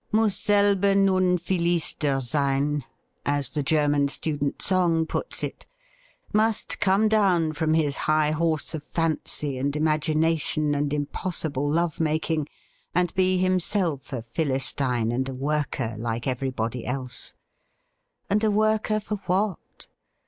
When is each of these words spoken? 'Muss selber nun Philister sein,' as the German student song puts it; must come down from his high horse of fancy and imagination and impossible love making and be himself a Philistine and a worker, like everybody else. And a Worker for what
'Muss 0.11 0.35
selber 0.35 0.95
nun 0.95 1.37
Philister 1.37 2.19
sein,' 2.19 2.83
as 3.23 3.51
the 3.51 3.61
German 3.61 4.07
student 4.07 4.59
song 4.59 5.05
puts 5.05 5.43
it; 5.43 5.67
must 6.33 6.79
come 6.79 7.07
down 7.07 7.53
from 7.53 7.75
his 7.75 7.97
high 7.97 8.31
horse 8.31 8.73
of 8.73 8.83
fancy 8.83 9.59
and 9.59 9.75
imagination 9.75 10.73
and 10.73 10.91
impossible 10.91 11.69
love 11.69 11.99
making 11.99 12.47
and 12.95 13.13
be 13.13 13.37
himself 13.37 14.11
a 14.11 14.23
Philistine 14.23 15.11
and 15.11 15.29
a 15.29 15.35
worker, 15.35 15.93
like 15.99 16.25
everybody 16.25 16.83
else. 16.83 17.35
And 18.27 18.43
a 18.43 18.49
Worker 18.49 18.99
for 18.99 19.17
what 19.27 19.85